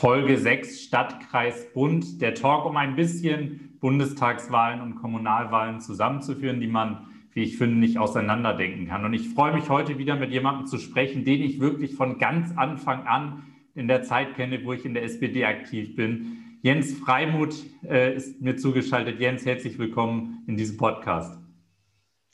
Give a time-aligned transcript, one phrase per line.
[0.00, 7.06] Folge 6 Stadtkreis Bund, der Talk, um ein bisschen Bundestagswahlen und Kommunalwahlen zusammenzuführen, die man,
[7.34, 9.04] wie ich finde, nicht auseinanderdenken kann.
[9.04, 12.56] Und ich freue mich heute wieder mit jemandem zu sprechen, den ich wirklich von ganz
[12.56, 13.42] Anfang an
[13.74, 16.38] in der Zeit kenne, wo ich in der SPD aktiv bin.
[16.62, 19.20] Jens Freimuth äh, ist mir zugeschaltet.
[19.20, 21.38] Jens, herzlich willkommen in diesem Podcast.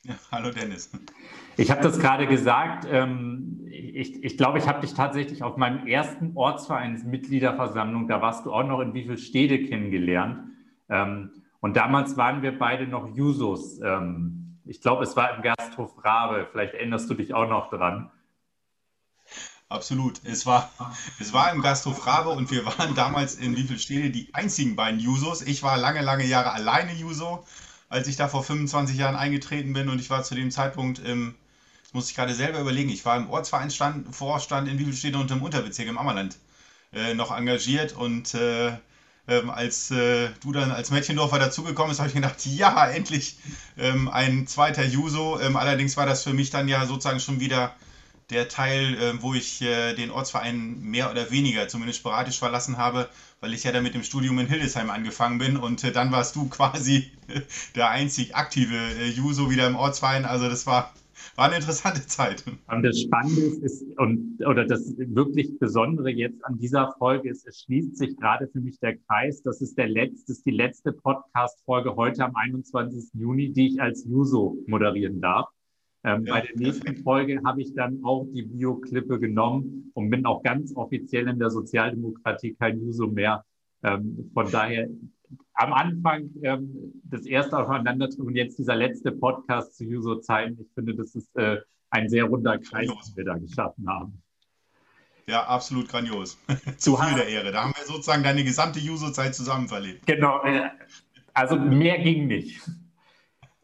[0.05, 0.93] Ja, hallo Dennis.
[1.57, 2.87] Ich habe das gerade gesagt.
[2.91, 8.53] Ähm, ich, ich glaube, ich habe dich tatsächlich auf meinem ersten Ortsvereinsmitgliederversammlung, da warst du
[8.53, 10.45] auch noch in wie viele Städte kennengelernt.
[10.89, 11.31] Ähm,
[11.61, 13.81] und damals waren wir beide noch Jusos.
[13.81, 16.47] Ähm, ich glaube, es war im Gasthof Rabe.
[16.51, 18.11] Vielleicht erinnerst du dich auch noch dran.
[19.69, 20.21] Absolut.
[20.25, 20.71] Es war,
[21.19, 24.77] es war im Gasthof Rabe und wir waren damals in wie viele Städte die einzigen
[24.77, 25.43] beiden Jusos.
[25.43, 27.45] Ich war lange, lange Jahre alleine Juso,
[27.89, 31.35] als ich da vor 25 Jahren eingetreten bin und ich war zu dem Zeitpunkt im
[31.97, 32.91] muss ich gerade selber überlegen.
[32.91, 36.37] Ich war im Ortsvereinsvorstand in Bibelstädte und im Unterbezirk im Ammerland
[36.93, 38.73] äh, noch engagiert und äh,
[39.29, 43.39] ähm, als äh, du dann als Mädchendorfer dazugekommen bist, habe ich gedacht, ja, endlich
[43.77, 45.41] ähm, ein zweiter Juso.
[45.41, 47.75] Ähm, allerdings war das für mich dann ja sozusagen schon wieder
[48.31, 53.09] der Teil, äh, wo ich äh, den Ortsverein mehr oder weniger, zumindest sporadisch verlassen habe,
[53.41, 56.37] weil ich ja dann mit dem Studium in Hildesheim angefangen bin und äh, dann warst
[56.37, 57.11] du quasi
[57.75, 60.25] der einzig aktive äh, Juso wieder im Ortsverein.
[60.27, 60.93] Also das war
[61.37, 62.45] war eine interessante Zeit.
[62.69, 67.63] Und das Spannende ist, und, oder das wirklich Besondere jetzt an dieser Folge ist, es
[67.63, 69.43] schließt sich gerade für mich der Kreis.
[69.43, 73.11] Das ist der letzte, ist die letzte Podcast-Folge heute am 21.
[73.15, 75.49] Juni, die ich als Juso moderieren darf.
[76.05, 77.05] Ähm, ja, bei der nächsten perfekt.
[77.05, 81.51] Folge habe ich dann auch die Bioklippe genommen und bin auch ganz offiziell in der
[81.51, 83.45] Sozialdemokratie kein Juso mehr.
[83.83, 84.89] Ähm, von daher
[85.55, 90.59] am Anfang ähm, das erste Aufeinandertreffen und jetzt dieser letzte Podcast zu Juso-Zeiten.
[90.61, 91.59] Ich finde, das ist äh,
[91.91, 94.23] ein sehr runder Kreis, den wir da geschaffen haben.
[95.27, 96.39] Ja, absolut grandios.
[96.77, 97.51] Zu viel der Ehre.
[97.51, 100.07] Da haben wir sozusagen deine gesamte Juso-Zeit zusammen verlebt.
[100.07, 100.43] Genau.
[100.45, 100.71] Äh,
[101.35, 102.61] also mehr ging nicht.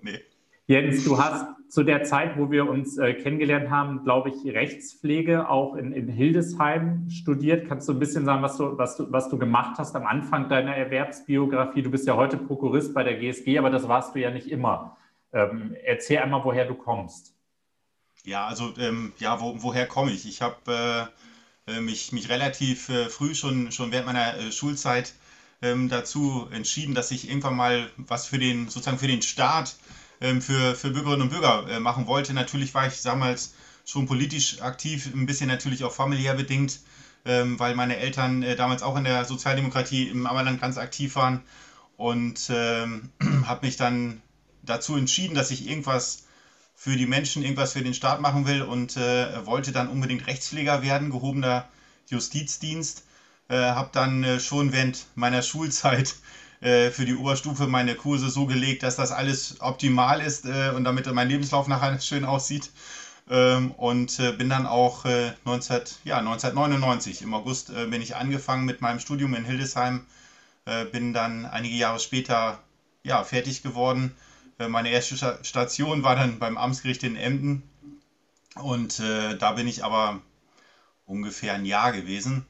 [0.01, 0.21] Nee.
[0.67, 5.49] Jens, du hast zu der Zeit, wo wir uns äh, kennengelernt haben, glaube ich, Rechtspflege
[5.49, 7.67] auch in, in, Hildesheim studiert.
[7.67, 10.51] Kannst du ein bisschen sagen, was du, was, du, was du gemacht hast am Anfang
[10.51, 11.81] deiner Erwerbsbiografie?
[11.81, 14.99] Du bist ja heute Prokurist bei der GSG, aber das warst du ja nicht immer.
[15.33, 17.35] Ähm, erzähl einmal, woher du kommst.
[18.23, 20.29] Ja, also ähm, ja, wo, woher komme ich?
[20.29, 21.09] Ich habe
[21.67, 25.15] äh, äh, mich, mich relativ äh, früh schon, schon während meiner äh, Schulzeit
[25.63, 29.77] ähm, dazu entschieden, dass ich irgendwann mal was für den sozusagen für den Staat
[30.41, 32.33] für, für Bürgerinnen und Bürger äh, machen wollte.
[32.33, 36.81] Natürlich war ich damals schon politisch aktiv, ein bisschen natürlich auch familiär bedingt,
[37.25, 41.43] ähm, weil meine Eltern äh, damals auch in der Sozialdemokratie im Ammerland ganz aktiv waren
[41.97, 43.11] und ähm,
[43.47, 44.23] habe mich dann
[44.63, 46.25] dazu entschieden, dass ich irgendwas
[46.77, 50.83] für die Menschen, irgendwas für den Staat machen will und äh, wollte dann unbedingt Rechtspfleger
[50.83, 51.69] werden, gehobener
[52.09, 53.05] Justizdienst.
[53.49, 56.15] Äh, habe dann schon während meiner Schulzeit
[56.63, 60.85] äh, für die Oberstufe meine Kurse so gelegt, dass das alles optimal ist äh, und
[60.85, 62.71] damit mein Lebenslauf nachher schön aussieht.
[63.29, 65.05] Ähm, und äh, bin dann auch
[65.45, 70.07] 19, ja, 1999, im August bin ich angefangen mit meinem Studium in Hildesheim,
[70.93, 72.61] bin dann einige Jahre später
[73.03, 74.15] ja, fertig geworden.
[74.59, 77.63] meine erste Station war dann beim Amtsgericht in Emden
[78.55, 80.21] und da bin ich aber
[81.07, 82.47] ungefähr ein Jahr gewesen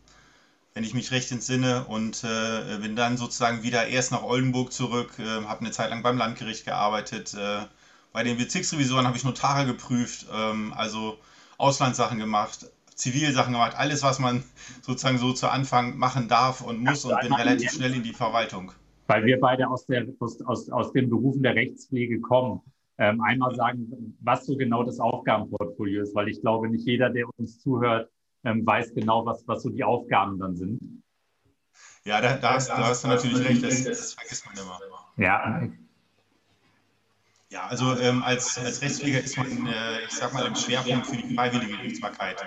[0.74, 5.18] wenn ich mich recht entsinne, und äh, bin dann sozusagen wieder erst nach Oldenburg zurück,
[5.18, 7.34] äh, habe eine Zeit lang beim Landgericht gearbeitet.
[7.34, 7.66] Äh,
[8.12, 11.18] bei den Bezirksrevisoren habe ich Notare geprüft, ähm, also
[11.58, 14.44] Auslandssachen gemacht, Zivilsachen gemacht, alles, was man
[14.82, 18.72] sozusagen so zu Anfang machen darf und muss und bin relativ schnell in die Verwaltung.
[19.08, 22.60] Weil wir beide aus, der, aus, aus, aus den Berufen der Rechtspflege kommen.
[22.98, 27.26] Ähm, einmal sagen, was so genau das Aufgabenportfolio ist, weil ich glaube, nicht jeder, der
[27.36, 28.10] uns zuhört,
[28.44, 31.02] ähm, weiß genau, was, was so die Aufgaben dann sind.
[32.04, 34.80] Ja, da, da, hast, da hast, du natürlich recht, das, das, vergisst man immer.
[35.16, 35.68] Ja.
[37.48, 41.16] Ja, also ähm, als, als Rechtspfleger ist man, äh, ich sag mal, im Schwerpunkt für
[41.16, 42.42] die freiwillige Gerichtsbarkeit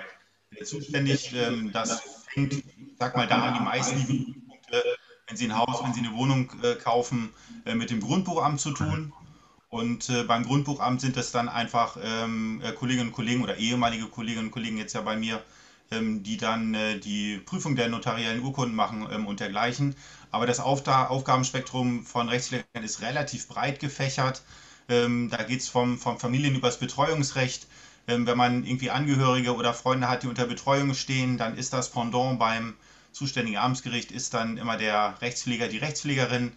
[0.64, 1.32] zuständig.
[1.32, 2.64] Ähm, das fängt, ich
[2.98, 4.82] sag mal, da an die meisten Punkte,
[5.28, 7.30] wenn Sie ein Haus, wenn Sie eine Wohnung äh, kaufen,
[7.64, 9.12] äh, mit dem Grundbuchamt zu tun.
[9.68, 14.06] Und äh, beim Grundbuchamt sind es dann einfach ähm, äh, Kolleginnen und Kollegen oder ehemalige
[14.06, 15.40] Kolleginnen und Kollegen jetzt ja bei mir,
[16.24, 19.94] die dann äh, die Prüfung der notariellen Urkunden machen ähm, und dergleichen.
[20.30, 24.42] Aber das Aufgabenspektrum von Rechtspflegern ist relativ breit gefächert.
[24.88, 27.66] Ähm, da geht es vom, vom Familien über das Betreuungsrecht.
[28.06, 32.38] wenn man irgendwie Angehörige oder Freunde hat, die unter Betreuung stehen, dann ist das Pendant
[32.38, 32.74] beim
[33.10, 36.52] zuständigen Amtsgericht, ist dann immer der Rechtspfleger, die Rechtspflegerin.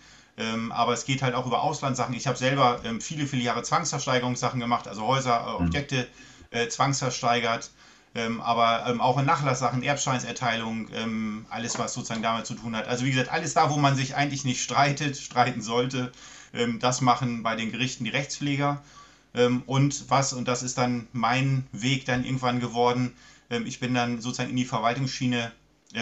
[0.70, 2.14] aber es geht halt auch über Auslandssachen.
[2.14, 6.08] Ich habe selber viele, viele Jahre Zwangsversteigerungssachen gemacht, also Häuser, äh, Objekte
[6.52, 7.72] äh, zwangsversteigert.
[8.16, 12.88] Ähm, aber ähm, auch in Nachlasssachen, Erbscheinserteilung, ähm, alles, was sozusagen damit zu tun hat.
[12.88, 16.12] Also wie gesagt, alles da, wo man sich eigentlich nicht streitet, streiten sollte,
[16.54, 18.82] ähm, das machen bei den Gerichten die Rechtspfleger.
[19.36, 23.14] Ähm, und was, und das ist dann mein Weg dann irgendwann geworden,
[23.50, 25.52] ähm, ich bin dann sozusagen in die Verwaltungsschiene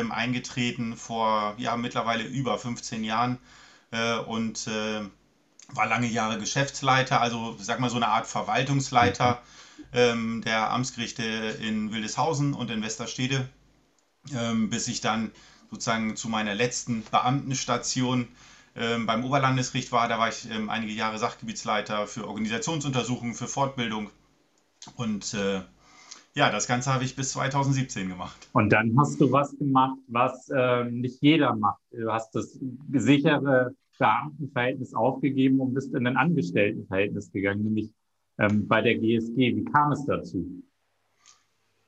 [0.10, 3.38] eingetreten vor ja mittlerweile über 15 Jahren
[3.92, 5.01] äh, und äh,
[5.73, 9.41] war lange Jahre Geschäftsleiter, also sag mal so eine Art Verwaltungsleiter
[9.93, 13.49] ähm, der Amtsgerichte in Wildeshausen und in Westerstede,
[14.35, 15.31] ähm, bis ich dann
[15.69, 18.27] sozusagen zu meiner letzten Beamtenstation
[18.75, 20.07] ähm, beim Oberlandesgericht war.
[20.07, 24.09] Da war ich ähm, einige Jahre Sachgebietsleiter für Organisationsuntersuchungen, für Fortbildung
[24.95, 25.61] und äh,
[26.33, 28.47] ja, das Ganze habe ich bis 2017 gemacht.
[28.53, 31.81] Und dann hast du was gemacht, was äh, nicht jeder macht.
[31.91, 32.59] Du hast das
[32.93, 37.91] sichere Beamtenverhältnis aufgegeben und bist in ein Angestelltenverhältnis gegangen, nämlich
[38.39, 39.55] ähm, bei der GSG.
[39.55, 40.63] Wie kam es dazu?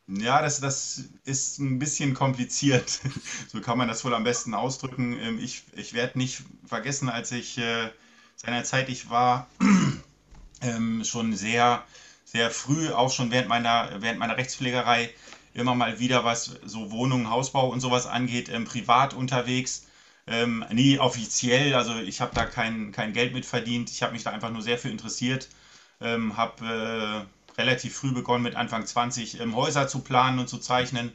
[0.08, 3.02] Ja, das, das ist ein bisschen kompliziert.
[3.48, 5.18] So kann man das wohl am besten ausdrücken.
[5.20, 7.90] Ähm, ich, ich werde nicht vergessen, als ich äh,
[8.36, 9.48] seinerzeit, ich war
[10.62, 11.84] ähm, schon sehr,
[12.26, 15.10] sehr früh, auch schon während meiner, während meiner Rechtspflegerei,
[15.54, 19.88] immer mal wieder, was so Wohnungen, Hausbau und sowas angeht, ähm, privat unterwegs.
[20.30, 23.90] Ähm, nie offiziell, also ich habe da kein, kein Geld mit verdient.
[23.90, 25.50] Ich habe mich da einfach nur sehr für interessiert
[26.02, 27.28] ähm, habe
[27.58, 31.12] äh, relativ früh begonnen, mit Anfang 20 ähm, Häuser zu planen und zu zeichnen.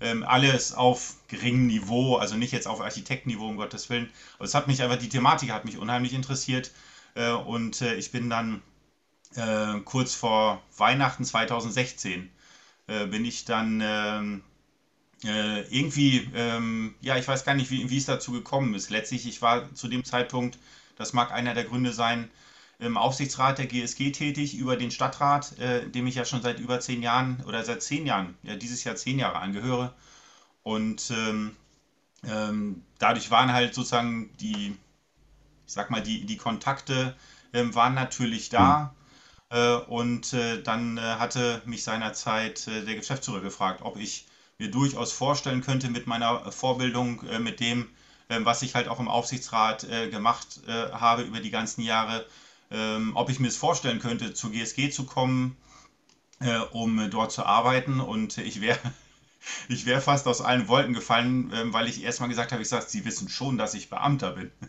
[0.00, 4.10] Ähm, alles auf geringem Niveau, also nicht jetzt auf Architektenniveau, um Gottes Willen.
[4.36, 6.72] Aber es hat mich einfach, die Thematik hat mich unheimlich interessiert.
[7.14, 8.60] Äh, und äh, ich bin dann
[9.36, 12.30] äh, kurz vor Weihnachten 2016
[12.88, 14.44] äh, bin ich dann ähm,
[15.24, 18.90] äh, irgendwie, ähm, ja, ich weiß gar nicht, wie, wie es dazu gekommen ist.
[18.90, 20.58] Letztlich, ich war zu dem Zeitpunkt,
[20.96, 22.30] das mag einer der Gründe sein,
[22.78, 26.80] im Aufsichtsrat der GSG tätig, über den Stadtrat, äh, dem ich ja schon seit über
[26.80, 29.94] zehn Jahren oder seit zehn Jahren, ja dieses Jahr zehn Jahre angehöre.
[30.62, 31.56] Und ähm,
[32.26, 34.76] ähm, dadurch waren halt sozusagen die,
[35.66, 37.14] ich sag mal, die, die Kontakte
[37.52, 38.94] ähm, waren natürlich da.
[39.50, 39.56] Mhm.
[39.56, 44.26] Äh, und äh, dann äh, hatte mich seinerzeit äh, der Geschäftsführer gefragt, ob ich
[44.58, 47.88] mir durchaus vorstellen könnte mit meiner Vorbildung, äh, mit dem,
[48.28, 52.24] was ich halt auch im Aufsichtsrat gemacht habe über die ganzen Jahre,
[52.70, 55.56] ähm, ob ich mir es vorstellen könnte, zur GSG zu kommen,
[56.40, 58.00] äh, um dort zu arbeiten.
[58.00, 58.78] Und ich wäre
[59.68, 62.86] ich wäre fast aus allen Wolken gefallen, ähm, weil ich erstmal gesagt habe, ich sage,
[62.88, 64.50] Sie wissen schon, dass ich Beamter bin.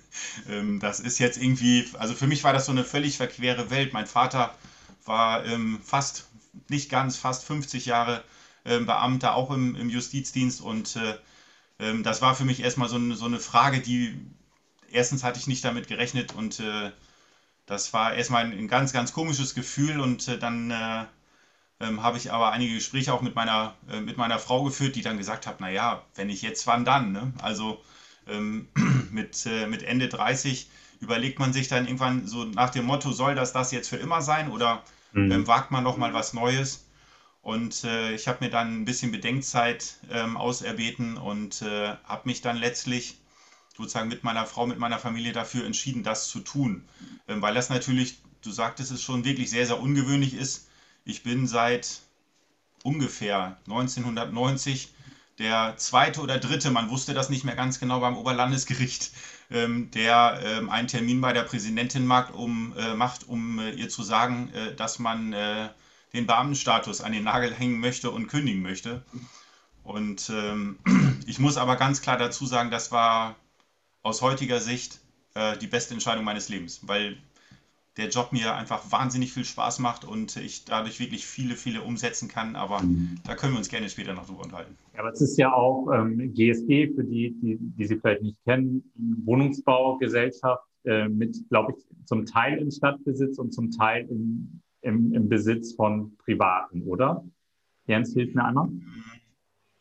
[0.50, 3.94] Ähm, das ist jetzt irgendwie, also für mich war das so eine völlig verquere Welt.
[3.94, 4.54] Mein Vater
[5.06, 6.28] war ähm, fast,
[6.68, 8.24] nicht ganz, fast 50 Jahre ähm,
[8.66, 10.62] Beamter, auch im, im Justizdienst.
[10.62, 11.16] Und äh,
[11.80, 14.20] ähm, das war für mich erstmal so, eine, so eine Frage, die
[14.92, 16.92] erstens hatte ich nicht damit gerechnet und äh,
[17.66, 21.06] das war erstmal ein, ganz, ganz komisches Gefühl und äh, dann äh,
[21.82, 23.76] ähm, habe ich aber einige Gespräche auch mit meiner,
[24.06, 27.12] mit meiner Frau geführt, die dann gesagt hat, naja, wenn ich jetzt, wann dann?
[27.12, 27.34] Ne?
[27.42, 27.84] Also
[28.28, 28.70] ähm,
[29.12, 30.70] mit, mit Ende 30
[31.02, 34.22] überlegt man sich dann irgendwann so nach dem Motto, soll das das jetzt für immer
[34.22, 35.32] sein oder mhm.
[35.32, 36.85] ähm, wagt man noch mal was Neues?
[37.46, 42.42] Und äh, ich habe mir dann ein bisschen Bedenkzeit ähm, auserbeten und äh, habe mich
[42.42, 43.20] dann letztlich
[43.78, 46.84] sozusagen mit meiner Frau, mit meiner Familie dafür entschieden, das zu tun.
[47.28, 50.70] Ähm, weil das natürlich, du sagtest es schon, wirklich sehr, sehr ungewöhnlich ist.
[51.04, 52.00] Ich bin seit
[52.82, 54.96] ungefähr 1990
[55.38, 59.12] der zweite oder dritte, man wusste das nicht mehr ganz genau beim Oberlandesgericht,
[59.52, 63.90] ähm, der ähm, einen Termin bei der Präsidentin macht, um, äh, macht, um äh, ihr
[63.90, 65.70] zu sagen, äh, dass man äh,
[66.14, 69.04] den Beamtenstatus an den Nagel hängen möchte und kündigen möchte.
[69.84, 70.78] Und ähm,
[71.28, 73.36] ich muss aber ganz klar dazu sagen, das war
[74.02, 75.00] aus heutiger Sicht
[75.36, 77.18] äh, die beste Entscheidung meines Lebens, weil
[77.98, 82.28] der Job mir einfach wahnsinnig viel Spaß macht und ich dadurch wirklich viele, viele umsetzen
[82.28, 82.56] kann.
[82.56, 83.18] Aber mhm.
[83.26, 84.76] da können wir uns gerne später noch drüber unterhalten.
[84.94, 88.44] Ja, aber es ist ja auch ähm, GSG, für die, die, die Sie vielleicht nicht
[88.44, 88.84] kennen,
[89.24, 95.28] Wohnungsbaugesellschaft äh, mit, glaube ich, zum Teil im Stadtbesitz und zum Teil im, im, im
[95.28, 97.26] Besitz von Privaten, oder?
[97.88, 98.68] Jens, hilft mir einmal.
[98.68, 99.04] Mhm.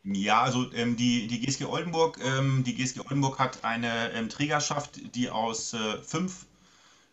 [0.04, 5.14] Ja, also ähm, die, die GSG Oldenburg, ähm, die GSG Oldenburg hat eine ähm, Trägerschaft,
[5.14, 6.46] die aus äh, fünf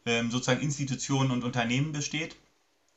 [0.05, 2.36] ähm, sozusagen Institutionen und Unternehmen besteht.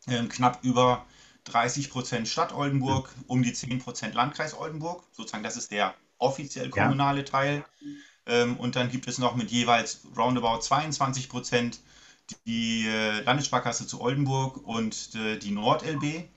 [0.09, 1.07] Ähm, knapp über
[1.45, 5.05] 30 Prozent Stadt Oldenburg, um die 10 Prozent Landkreis Oldenburg.
[5.13, 7.25] Sozusagen, das ist der offiziell kommunale ja.
[7.25, 7.65] Teil.
[8.27, 11.81] Ähm, und dann gibt es noch mit jeweils roundabout 22 Prozent
[12.47, 16.29] die äh, Landessparkasse zu Oldenburg und äh, die NordLB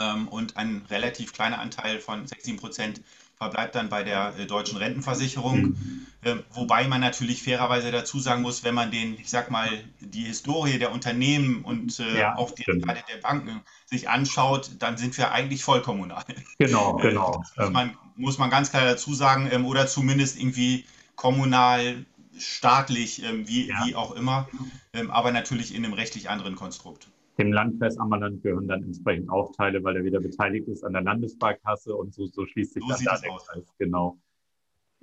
[0.00, 3.00] ähm, und ein relativ kleiner Anteil von 16 Prozent
[3.36, 5.60] verbleibt dann bei der äh, deutschen Rentenversicherung.
[5.60, 6.06] Mhm.
[6.22, 9.68] Äh, wobei man natürlich fairerweise dazu sagen muss, wenn man den, ich sag mal,
[10.00, 15.16] die Historie der Unternehmen und ja, auch die gerade der Banken sich anschaut, dann sind
[15.16, 16.24] wir eigentlich voll kommunal.
[16.58, 17.42] Genau, genau.
[17.56, 17.72] Muss ähm.
[17.72, 20.84] man, muss man ganz klar dazu sagen, ähm, oder zumindest irgendwie
[21.16, 22.04] kommunal,
[22.40, 23.84] staatlich, ähm, wie, ja.
[23.84, 24.48] wie auch immer,
[24.92, 27.08] ähm, aber natürlich in einem rechtlich anderen Konstrukt.
[27.38, 31.02] Dem Landkreis Ammerland gehören dann entsprechend auch Teile, weil er wieder beteiligt ist an der
[31.02, 33.74] Landessparkasse und so, so schließt sich so dann da der Kreis.
[33.78, 34.18] Genau.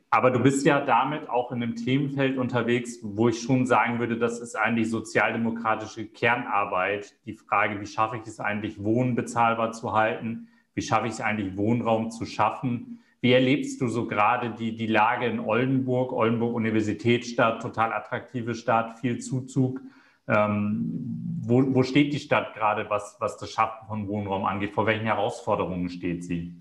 [0.10, 4.18] Aber du bist ja damit auch in einem Themenfeld unterwegs, wo ich schon sagen würde,
[4.18, 7.14] das ist eigentlich sozialdemokratische Kernarbeit.
[7.26, 10.48] Die Frage, wie schaffe ich es eigentlich, Wohnen bezahlbar zu halten?
[10.76, 13.00] Wie schaffe ich es eigentlich, Wohnraum zu schaffen?
[13.22, 16.14] Wie erlebst du so gerade die, die Lage in Oldenburg?
[16.14, 19.82] Oldenburg Universitätsstadt, total attraktive Stadt, viel Zuzug.
[20.28, 24.74] Ähm, wo, wo steht die Stadt gerade, was, was das Schaffen von Wohnraum angeht?
[24.74, 26.54] Vor welchen Herausforderungen steht sie?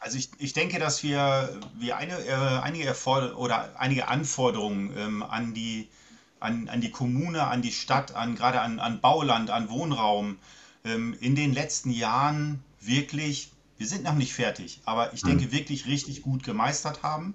[0.00, 2.94] Also ich, ich denke, dass wir, wir eine, äh, einige,
[3.36, 5.88] oder einige Anforderungen ähm, an, die,
[6.38, 10.38] an, an die Kommune, an die Stadt, an, gerade an, an Bauland, an Wohnraum
[10.84, 15.52] ähm, in den letzten Jahren wirklich, wir sind noch nicht fertig, aber ich denke, mhm.
[15.52, 17.34] wirklich richtig gut gemeistert haben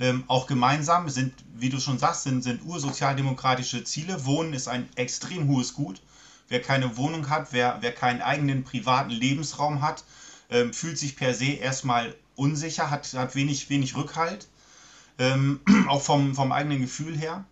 [0.00, 4.24] ähm, auch gemeinsam sind, wie du schon sagst, sind, sind ursozialdemokratische Ziele.
[4.24, 6.00] Wohnen ist ein extrem hohes Gut.
[6.48, 10.04] Wer keine Wohnung hat, wer, wer keinen eigenen privaten Lebensraum hat,
[10.50, 14.48] ähm, fühlt sich per se erstmal unsicher, hat, hat wenig, wenig Rückhalt,
[15.18, 17.44] ähm, auch vom, vom eigenen Gefühl her.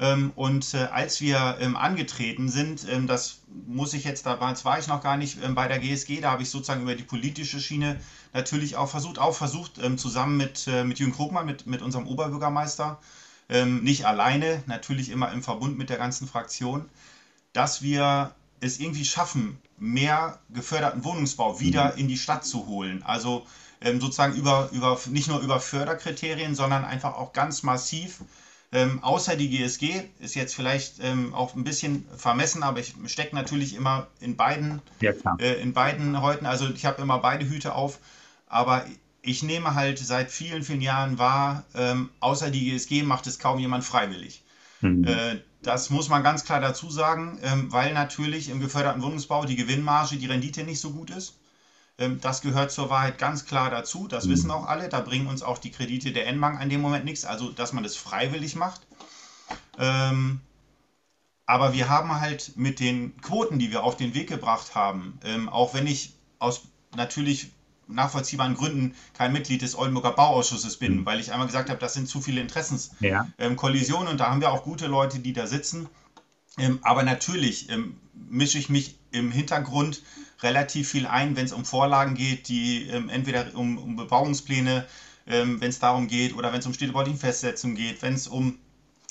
[0.00, 4.78] Ähm, und äh, als wir ähm, angetreten sind, ähm, das muss ich jetzt, da war
[4.78, 8.00] ich noch gar nicht bei der GSG, da habe ich sozusagen über die politische Schiene
[8.32, 12.98] natürlich auch versucht, auch versucht, zusammen mit, äh, mit Jürgen Krugmann, mit, mit unserem Oberbürgermeister,
[13.64, 16.86] nicht alleine, natürlich immer im Verbund mit der ganzen Fraktion,
[17.54, 21.98] dass wir es irgendwie schaffen, mehr geförderten Wohnungsbau wieder mhm.
[21.98, 23.02] in die Stadt zu holen.
[23.04, 23.46] Also
[23.82, 28.20] sozusagen über, über, nicht nur über Förderkriterien, sondern einfach auch ganz massiv
[28.70, 33.34] ähm, außer die GSG ist jetzt vielleicht ähm, auch ein bisschen vermessen, aber ich stecke
[33.34, 36.44] natürlich immer in beiden, ja, äh, in beiden Häuten.
[36.44, 37.98] Also ich habe immer beide Hüte auf.
[38.46, 38.84] Aber
[39.22, 43.58] ich nehme halt seit vielen, vielen Jahren wahr, ähm, außer die GSG macht es kaum
[43.58, 44.42] jemand freiwillig.
[44.80, 45.04] Mhm.
[45.04, 49.56] Äh, das muss man ganz klar dazu sagen, ähm, weil natürlich im geförderten Wohnungsbau die
[49.56, 51.38] Gewinnmarge, die Rendite nicht so gut ist.
[51.98, 54.06] Ähm, das gehört zur Wahrheit ganz klar dazu.
[54.08, 54.30] Das mhm.
[54.30, 54.88] wissen auch alle.
[54.88, 57.24] Da bringen uns auch die Kredite der N-Bank an dem Moment nichts.
[57.24, 58.86] Also, dass man das freiwillig macht.
[59.78, 60.40] Ähm,
[61.46, 65.48] aber wir haben halt mit den Quoten, die wir auf den Weg gebracht haben, ähm,
[65.48, 66.62] auch wenn ich aus
[66.94, 67.52] natürlich
[67.86, 71.06] nachvollziehbaren Gründen kein Mitglied des Oldenburger Bauausschusses bin, mhm.
[71.06, 74.10] weil ich einmal gesagt habe, das sind zu viele Interessenskollisionen ja.
[74.12, 75.88] und da haben wir auch gute Leute, die da sitzen.
[76.82, 77.68] Aber natürlich
[78.12, 80.02] mische ich mich im Hintergrund
[80.42, 84.86] relativ viel ein, wenn es um Vorlagen geht, die ähm, entweder um, um Bebauungspläne,
[85.26, 88.58] ähm, wenn es darum geht, oder wenn es um städtebauliche Festsetzungen geht, wenn es um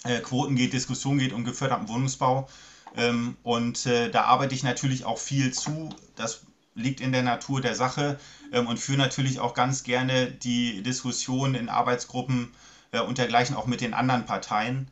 [0.04, 2.50] äh, Quoten geht, Diskussionen geht, um geförderten Wohnungsbau.
[2.96, 5.90] Ähm, und äh, da arbeite ich natürlich auch viel zu.
[6.16, 6.44] Das
[6.76, 8.20] liegt in der Natur der Sache
[8.52, 12.54] ähm, und führe natürlich auch ganz gerne die Diskussion in Arbeitsgruppen
[12.92, 14.90] äh, und dergleichen auch mit den anderen Parteien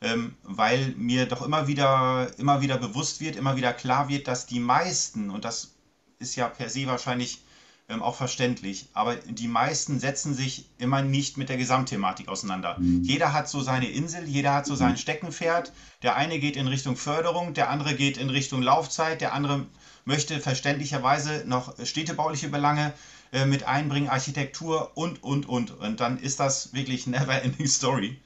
[0.00, 4.46] ähm, weil mir doch immer wieder, immer wieder bewusst wird, immer wieder klar wird, dass
[4.46, 5.74] die meisten, und das
[6.18, 7.42] ist ja per se wahrscheinlich
[7.88, 12.76] ähm, auch verständlich, aber die meisten setzen sich immer nicht mit der Gesamtthematik auseinander.
[12.78, 13.02] Mhm.
[13.02, 14.98] Jeder hat so seine Insel, jeder hat so sein mhm.
[14.98, 15.72] Steckenpferd.
[16.02, 19.66] Der eine geht in Richtung Förderung, der andere geht in Richtung Laufzeit, der andere
[20.04, 22.92] möchte verständlicherweise noch städtebauliche Belange
[23.32, 25.70] äh, mit einbringen, Architektur und, und, und.
[25.70, 28.20] Und dann ist das wirklich never ending story.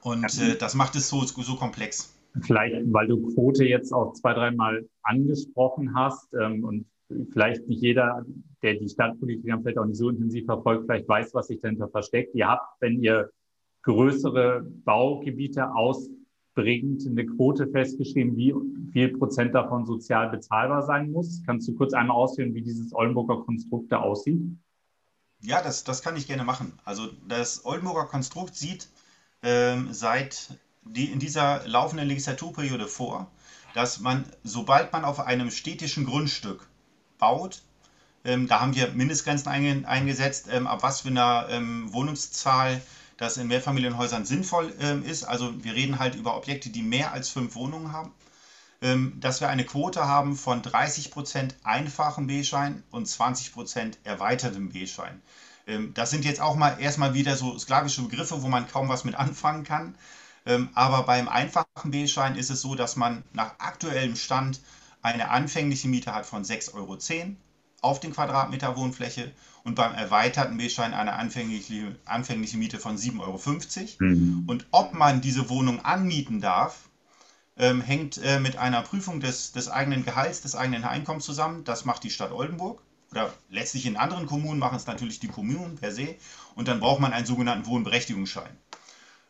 [0.00, 2.13] Und äh, das macht es so, so komplex.
[2.40, 6.86] Vielleicht, weil du Quote jetzt auch zwei, dreimal angesprochen hast ähm, und
[7.32, 8.24] vielleicht nicht jeder,
[8.62, 12.34] der die Stadtpolitik vielleicht auch nicht so intensiv verfolgt, vielleicht weiß, was sich dahinter versteckt.
[12.34, 13.30] Ihr habt, wenn ihr
[13.82, 18.54] größere Baugebiete ausbringt, eine Quote festgeschrieben, wie
[18.92, 21.42] viel Prozent davon sozial bezahlbar sein muss.
[21.44, 24.40] Kannst du kurz einmal ausführen, wie dieses Oldenburger Konstrukt da aussieht?
[25.40, 26.72] Ja, das, das kann ich gerne machen.
[26.84, 28.88] Also das Oldenburger Konstrukt sieht
[29.42, 33.30] ähm, seit die, in dieser laufenden Legislaturperiode vor,
[33.74, 36.66] dass man, sobald man auf einem städtischen Grundstück
[37.18, 37.62] baut,
[38.24, 42.80] ähm, da haben wir Mindestgrenzen einge, eingesetzt, ähm, ab was für einer ähm, Wohnungszahl
[43.16, 45.24] das in Mehrfamilienhäusern sinnvoll ähm, ist.
[45.24, 48.12] Also wir reden halt über Objekte, die mehr als fünf Wohnungen haben.
[48.82, 55.22] Ähm, dass wir eine Quote haben von 30% einfachen B-Schein und 20% erweitertem B-Schein.
[55.66, 59.04] Ähm, das sind jetzt auch mal erstmal wieder so sklavische Begriffe, wo man kaum was
[59.04, 59.94] mit anfangen kann.
[60.46, 64.60] Ähm, aber beim einfachen B-Schein ist es so, dass man nach aktuellem Stand
[65.02, 66.98] eine anfängliche Miete hat von 6,10 Euro,
[67.80, 69.32] auf den Quadratmeter Wohnfläche
[69.62, 73.40] und beim erweiterten B-Schein eine anfängliche, anfängliche Miete von 7,50 Euro.
[73.98, 74.44] Mhm.
[74.46, 76.88] Und ob man diese Wohnung anmieten darf,
[77.56, 81.64] ähm, hängt äh, mit einer Prüfung des, des eigenen Gehalts, des eigenen Einkommens zusammen.
[81.64, 82.82] Das macht die Stadt Oldenburg.
[83.10, 86.16] Oder letztlich in anderen Kommunen machen es natürlich die Kommunen per se.
[86.56, 88.56] Und dann braucht man einen sogenannten Wohnberechtigungsschein.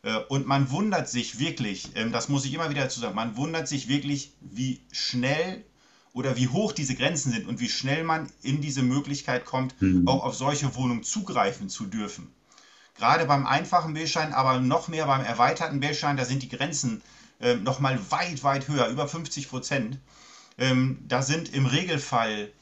[0.04, 3.36] Äh, und man wundert sich wirklich, ähm, das muss ich immer wieder dazu sagen, man
[3.36, 5.64] wundert sich wirklich, wie schnell
[6.12, 10.06] oder wie hoch diese Grenzen sind und wie schnell man in diese Möglichkeit kommt, mhm.
[10.06, 12.28] auch auf solche Wohnungen zugreifen zu dürfen.
[12.96, 17.02] Gerade beim einfachen Bildschein, aber noch mehr beim erweiterten Bildschein, da sind die Grenzen
[17.40, 19.98] äh, noch mal weit, weit höher, über 50 Prozent.
[20.56, 22.52] Ähm, da sind im Regelfall,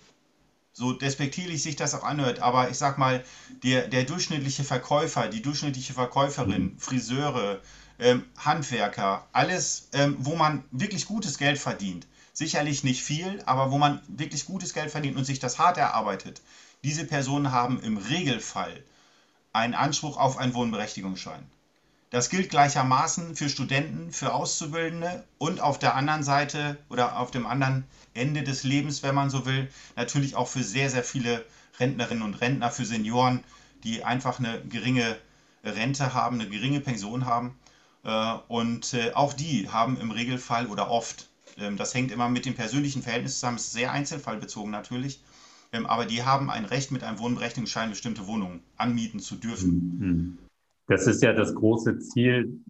[0.73, 3.23] so despektierlich sich das auch anhört, aber ich sag mal,
[3.62, 6.79] der, der durchschnittliche Verkäufer, die durchschnittliche Verkäuferin, mhm.
[6.79, 7.61] Friseure,
[7.99, 13.79] ähm, Handwerker, alles, ähm, wo man wirklich gutes Geld verdient, sicherlich nicht viel, aber wo
[13.79, 16.41] man wirklich gutes Geld verdient und sich das hart erarbeitet,
[16.85, 18.83] diese Personen haben im Regelfall
[19.52, 21.45] einen Anspruch auf einen Wohnberechtigungsschein.
[22.12, 27.47] Das gilt gleichermaßen für Studenten, für Auszubildende und auf der anderen Seite oder auf dem
[27.47, 31.45] anderen Ende des Lebens, wenn man so will, natürlich auch für sehr, sehr viele
[31.81, 33.42] Rentnerinnen und Rentner, für Senioren,
[33.83, 35.16] die einfach eine geringe
[35.64, 37.59] Rente haben, eine geringe Pension haben.
[38.04, 42.45] Äh, und äh, auch die haben im Regelfall oder oft ähm, das hängt immer mit
[42.45, 45.23] dem persönlichen Verhältnis zusammen, ist sehr einzelfallbezogen natürlich.
[45.73, 49.99] Ähm, aber die haben ein Recht, mit einem Wohnberechtigungsschein bestimmte Wohnungen anmieten zu dürfen.
[49.99, 50.38] Mhm.
[50.86, 52.60] Das ist ja das große Ziel,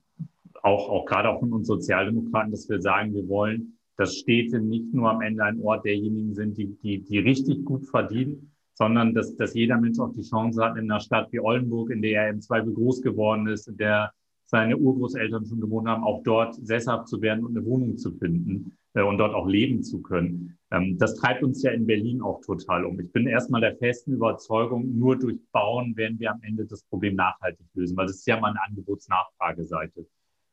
[0.63, 4.93] auch, auch gerade auch von uns Sozialdemokraten, dass wir sagen, wir wollen, dass Städte nicht
[4.95, 9.35] nur am Ende ein Ort derjenigen sind, die, die, die richtig gut verdienen, sondern dass,
[9.37, 12.31] dass jeder Mensch auch die Chance hat, in einer Stadt wie Oldenburg, in der er
[12.31, 14.13] im Zweifel groß geworden ist, in der
[14.45, 18.77] seine Urgroßeltern schon gewohnt haben, auch dort sesshaft zu werden und eine Wohnung zu finden
[19.01, 20.59] und dort auch leben zu können.
[20.71, 23.01] Ähm, das treibt uns ja in Berlin auch total um.
[23.01, 27.15] Ich bin erstmal der festen Überzeugung, nur durch Bauen werden wir am Ende das Problem
[27.15, 30.07] nachhaltig lösen, weil das ist ja mal eine Angebots-Nachfrageseite.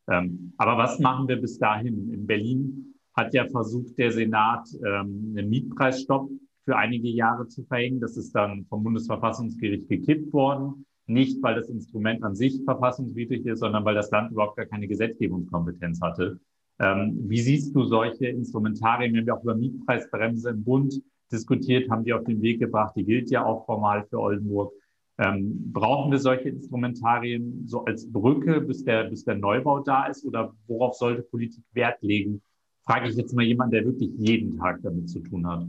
[0.10, 2.12] Ähm, aber was machen wir bis dahin?
[2.12, 6.30] In Berlin hat ja versucht, der Senat ähm, einen Mietpreisstopp
[6.66, 8.00] für einige Jahre zu verhängen.
[8.00, 10.86] Das ist dann vom Bundesverfassungsgericht gekippt worden.
[11.08, 14.88] Nicht, weil das Instrument an sich verfassungswidrig ist, sondern weil das Land überhaupt gar keine
[14.88, 16.40] Gesetzgebungskompetenz hatte.
[16.80, 19.14] Ähm, wie siehst du solche Instrumentarien?
[19.14, 22.94] Wir haben ja auch über Mietpreisbremse im Bund diskutiert, haben die auf den Weg gebracht.
[22.96, 24.74] Die gilt ja auch formal für Oldenburg.
[25.18, 30.26] Ähm, brauchen wir solche Instrumentarien so als Brücke, bis der, bis der Neubau da ist?
[30.26, 32.42] Oder worauf sollte Politik Wert legen?
[32.86, 35.68] Frage ich jetzt mal jemanden, der wirklich jeden Tag damit zu tun hat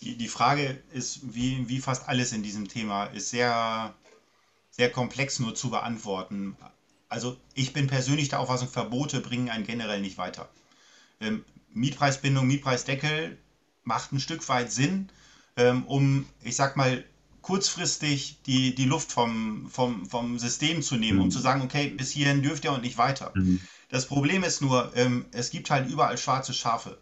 [0.00, 3.94] die, die Frage ist, wie, wie fast alles in diesem Thema, ist sehr,
[4.70, 6.56] sehr komplex nur zu beantworten.
[7.08, 10.48] Also ich bin persönlich der Auffassung, Verbote bringen einen generell nicht weiter.
[11.20, 13.38] Ähm, Mietpreisbindung, Mietpreisdeckel
[13.84, 15.08] macht ein Stück weit Sinn,
[15.56, 17.04] ähm, um, ich sag mal,
[17.42, 21.24] kurzfristig die, die Luft vom, vom, vom System zu nehmen, mhm.
[21.24, 23.30] um zu sagen, okay, bis hierhin dürft ihr und nicht weiter.
[23.34, 23.60] Mhm.
[23.88, 26.98] Das Problem ist nur, ähm, es gibt halt überall schwarze Schafe.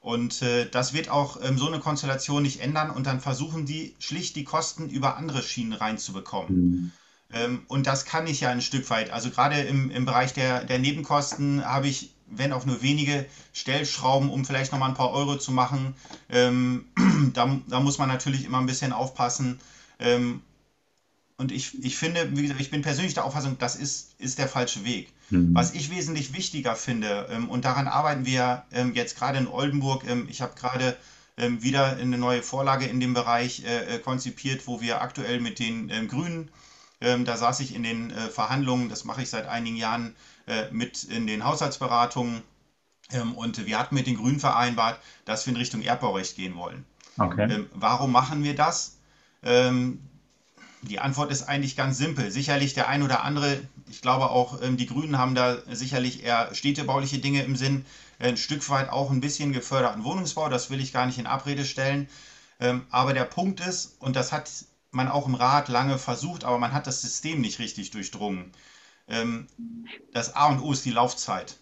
[0.00, 3.96] Und äh, das wird auch ähm, so eine Konstellation nicht ändern und dann versuchen die
[3.98, 6.54] schlicht die Kosten über andere Schienen reinzubekommen.
[6.54, 6.92] Mhm.
[7.32, 9.10] Ähm, und das kann ich ja ein Stück weit.
[9.10, 14.30] Also gerade im, im Bereich der, der Nebenkosten habe ich, wenn auch nur wenige Stellschrauben,
[14.30, 15.94] um vielleicht nochmal ein paar Euro zu machen.
[16.30, 16.86] Ähm,
[17.34, 19.58] da, da muss man natürlich immer ein bisschen aufpassen.
[19.98, 20.42] Ähm,
[21.38, 24.48] und ich, ich finde, wie gesagt, ich bin persönlich der Auffassung, das ist, ist der
[24.48, 25.12] falsche Weg.
[25.30, 25.54] Mhm.
[25.54, 30.04] Was ich wesentlich wichtiger finde, ähm, und daran arbeiten wir ähm, jetzt gerade in Oldenburg,
[30.06, 30.96] ähm, ich habe gerade
[31.38, 36.08] wieder eine neue Vorlage in dem Bereich äh, äh konzipiert, wo wir aktuell mit den
[36.08, 36.48] Grünen,
[37.00, 40.14] ähm, da saß ich in den äh, Verhandlungen, das mache ich seit einigen Jahren,
[40.46, 42.42] äh, mit in den Haushaltsberatungen.
[43.36, 46.84] und wir hatten mit den Grünen vereinbart, dass wir in Richtung Erbbaurecht gehen wollen.
[47.18, 47.64] Okay.
[47.72, 48.96] warum machen wir das?
[50.82, 52.30] Die Antwort ist eigentlich ganz simpel.
[52.30, 56.54] Sicherlich der ein oder andere, ich glaube auch ähm, die Grünen haben da sicherlich eher
[56.54, 57.84] städtebauliche Dinge im Sinn,
[58.18, 61.64] ein Stück weit auch ein bisschen geförderten Wohnungsbau, das will ich gar nicht in Abrede
[61.64, 62.08] stellen.
[62.60, 64.50] Ähm, aber der Punkt ist, und das hat
[64.90, 68.52] man auch im Rat lange versucht, aber man hat das System nicht richtig durchdrungen.
[69.08, 69.46] Ähm,
[70.12, 71.58] das A und O ist die Laufzeit.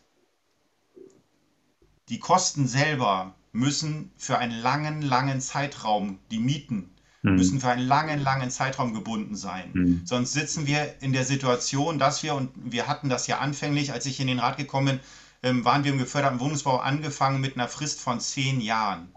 [2.08, 7.36] Die Kosten selber müssen für einen langen, langen Zeitraum, die Mieten mhm.
[7.36, 9.70] müssen für einen langen, langen Zeitraum gebunden sein.
[9.72, 10.02] Mhm.
[10.04, 14.06] Sonst sitzen wir in der Situation, dass wir, und wir hatten das ja anfänglich, als
[14.06, 15.00] ich in den Rat gekommen bin,
[15.42, 19.08] ähm, waren wir im geförderten Wohnungsbau angefangen mit einer Frist von zehn Jahren.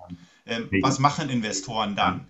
[0.45, 2.25] Ähm, was machen Investoren dann?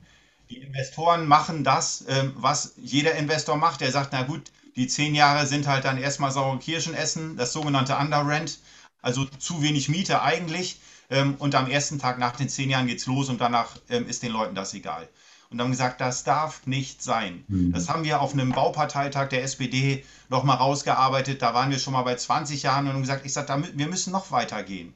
[0.49, 3.81] Die Investoren machen das, ähm, was jeder Investor macht.
[3.81, 7.51] Der sagt, na gut, die zehn Jahre sind halt dann erstmal saure Kirschen essen, das
[7.51, 8.59] sogenannte Underrent,
[9.01, 10.79] also zu wenig Miete eigentlich.
[11.09, 14.07] ähm, und am ersten Tag nach den zehn Jahren geht es los und danach ähm,
[14.07, 15.07] ist den Leuten das egal.
[15.49, 17.45] Und haben gesagt, das darf nicht sein.
[17.47, 17.71] Mhm.
[17.71, 21.41] Das haben wir auf einem Bauparteitag der SPD nochmal rausgearbeitet.
[21.41, 24.11] Da waren wir schon mal bei 20 Jahren und haben gesagt, ich sage, wir müssen
[24.11, 24.93] noch weitergehen.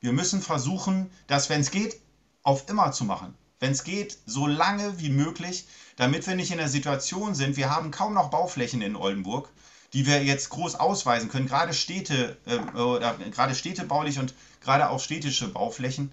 [0.00, 2.00] Wir müssen versuchen, das, wenn es geht,
[2.42, 3.34] auf immer zu machen.
[3.62, 7.70] Wenn es geht, so lange wie möglich, damit wir nicht in der Situation sind, wir
[7.70, 9.50] haben kaum noch Bauflächen in Oldenburg,
[9.92, 14.98] die wir jetzt groß ausweisen können, gerade Städte äh, oder gerade städtebaulich und gerade auch
[14.98, 16.10] städtische Bauflächen,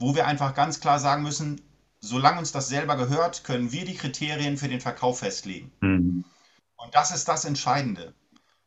[0.00, 1.60] wo wir einfach ganz klar sagen müssen,
[2.00, 5.70] solange uns das selber gehört, können wir die Kriterien für den Verkauf festlegen.
[5.80, 6.24] Mhm.
[6.74, 8.12] Und das ist das Entscheidende,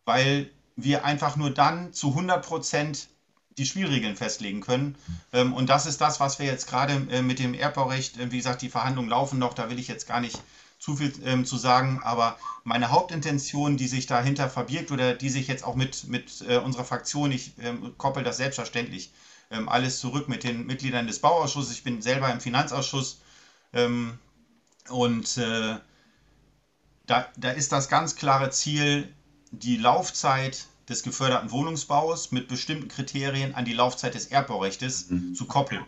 [0.06, 3.10] weil wir einfach nur dann zu 100 Prozent
[3.58, 4.96] die Spielregeln festlegen können.
[5.34, 8.38] Ähm, und das ist das, was wir jetzt gerade äh, mit dem Erbbaurecht, äh, wie
[8.38, 10.40] gesagt, die Verhandlungen laufen noch, da will ich jetzt gar nicht
[10.80, 15.48] zu viel ähm, zu sagen, aber meine Hauptintention, die sich dahinter verbirgt oder die sich
[15.48, 19.12] jetzt auch mit, mit äh, unserer Fraktion, ich ähm, koppel das selbstverständlich
[19.66, 23.20] alles zurück mit den Mitgliedern des Bauausschusses, ich bin selber im Finanzausschuss
[24.88, 29.14] und da, da ist das ganz klare Ziel,
[29.52, 35.36] die Laufzeit des geförderten Wohnungsbaus mit bestimmten Kriterien an die Laufzeit des Erdbaurechtes mhm.
[35.36, 35.86] zu koppeln.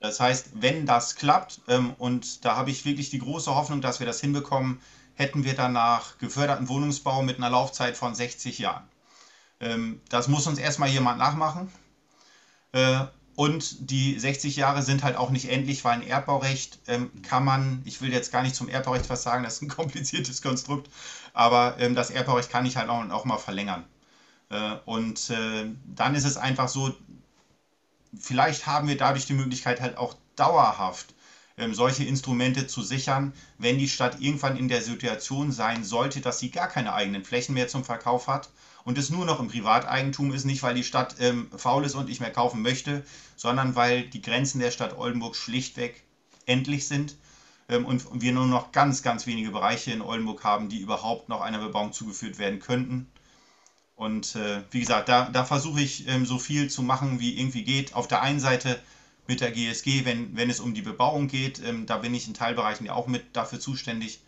[0.00, 3.98] Das heißt, wenn das klappt, ähm, und da habe ich wirklich die große Hoffnung, dass
[4.00, 4.80] wir das hinbekommen,
[5.14, 8.84] hätten wir danach geförderten Wohnungsbau mit einer Laufzeit von 60 Jahren.
[9.60, 11.72] Ähm, das muss uns erstmal jemand nachmachen.
[12.72, 17.44] Äh, und die 60 Jahre sind halt auch nicht endlich, weil ein Erdbaurecht ähm, kann
[17.44, 20.90] man, ich will jetzt gar nicht zum Erdbaurecht was sagen, das ist ein kompliziertes Konstrukt,
[21.32, 23.84] aber ähm, das Erdbaurecht kann ich halt auch, auch mal verlängern.
[24.50, 26.94] Äh, und äh, dann ist es einfach so,
[28.18, 31.14] vielleicht haben wir dadurch die Möglichkeit halt auch dauerhaft
[31.58, 36.38] ähm, solche Instrumente zu sichern, wenn die Stadt irgendwann in der Situation sein sollte, dass
[36.38, 38.50] sie gar keine eigenen Flächen mehr zum Verkauf hat
[38.84, 42.08] und es nur noch im Privateigentum ist, nicht weil die Stadt ähm, faul ist und
[42.08, 43.04] nicht mehr kaufen möchte,
[43.36, 46.04] sondern weil die Grenzen der Stadt Oldenburg schlichtweg
[46.44, 47.16] endlich sind
[47.68, 51.40] ähm, und wir nur noch ganz, ganz wenige Bereiche in Oldenburg haben, die überhaupt noch
[51.40, 53.08] einer Bebauung zugeführt werden könnten.
[53.96, 57.64] Und äh, wie gesagt, da, da versuche ich ähm, so viel zu machen, wie irgendwie
[57.64, 57.94] geht.
[57.94, 58.78] Auf der einen Seite
[59.26, 62.34] mit der GSG, wenn, wenn es um die Bebauung geht, ähm, da bin ich in
[62.34, 64.20] Teilbereichen ja auch mit dafür zuständig.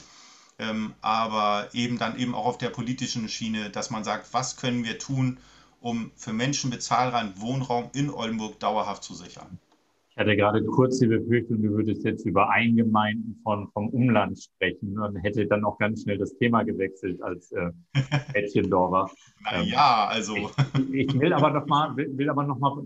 [0.58, 4.84] Ähm, aber eben dann eben auch auf der politischen Schiene, dass man sagt, was können
[4.84, 5.38] wir tun,
[5.80, 9.60] um für Menschen bezahlbaren Wohnraum in Oldenburg dauerhaft zu sichern.
[10.18, 14.98] Ich hatte gerade kurz die Befürchtung, du würdest jetzt über Eingemeinden von, vom Umland sprechen
[14.98, 17.70] und hätte dann auch ganz schnell das Thema gewechselt als äh,
[18.34, 19.08] Mädchendorfer.
[19.44, 20.34] naja, ähm, also.
[20.92, 22.82] Ich, ich, will aber nochmal will, will aber noch mal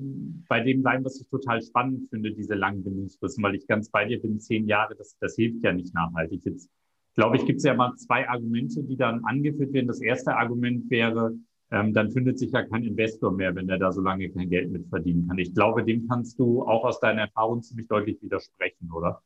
[0.47, 4.05] bei dem bleiben, was ich total spannend finde, diese langen Bindungsfristen, weil ich ganz bei
[4.05, 6.45] dir bin, zehn Jahre, das, das hilft ja nicht nachhaltig.
[6.45, 6.69] Jetzt
[7.15, 9.87] glaube ich, gibt es ja mal zwei Argumente, die dann angeführt werden.
[9.87, 11.33] Das erste Argument wäre,
[11.73, 14.71] ähm, dann findet sich ja kein Investor mehr, wenn er da so lange kein Geld
[14.71, 15.39] mit verdienen kann.
[15.39, 19.23] Ich glaube, dem kannst du auch aus deiner Erfahrung ziemlich deutlich widersprechen, oder?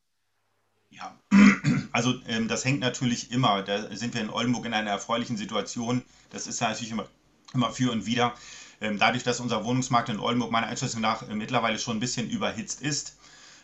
[0.90, 1.18] Ja,
[1.92, 6.02] also ähm, das hängt natürlich immer, da sind wir in Oldenburg in einer erfreulichen Situation.
[6.30, 7.06] Das ist ja natürlich immer,
[7.52, 8.34] immer für und wieder.
[8.80, 12.30] Ähm, dadurch, dass unser Wohnungsmarkt in Oldenburg meiner Einschätzung nach äh, mittlerweile schon ein bisschen
[12.30, 13.18] überhitzt ist,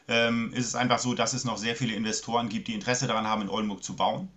[0.08, 3.28] ähm, ist es einfach so, dass es noch sehr viele Investoren gibt, die Interesse daran
[3.28, 4.28] haben, in Oldenburg zu bauen.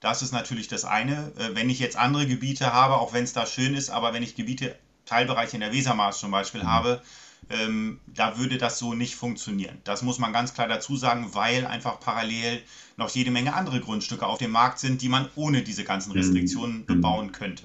[0.00, 1.32] Das ist natürlich das eine.
[1.38, 4.22] Äh, wenn ich jetzt andere Gebiete habe, auch wenn es da schön ist, aber wenn
[4.22, 6.68] ich Gebiete, Teilbereiche in der Wesermaß zum Beispiel mhm.
[6.68, 7.02] habe,
[7.50, 9.80] ähm, da würde das so nicht funktionieren.
[9.84, 12.62] Das muss man ganz klar dazu sagen, weil einfach parallel
[12.96, 16.18] noch jede Menge andere Grundstücke auf dem Markt sind, die man ohne diese ganzen mhm.
[16.18, 16.86] Restriktionen mhm.
[16.86, 17.64] bebauen könnte.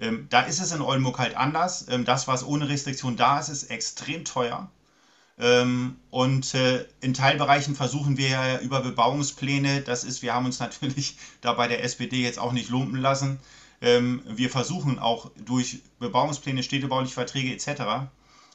[0.00, 1.86] Ähm, da ist es in Oldenburg halt anders.
[1.88, 4.70] Ähm, das, was ohne Restriktion da ist, ist extrem teuer.
[5.40, 10.58] Ähm, und äh, in Teilbereichen versuchen wir ja über Bebauungspläne, das ist, wir haben uns
[10.60, 13.40] natürlich da bei der SPD jetzt auch nicht lumpen lassen.
[13.80, 18.10] Ähm, wir versuchen auch durch Bebauungspläne, städtebauliche Verträge etc.